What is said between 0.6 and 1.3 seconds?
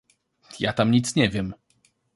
tam nic nie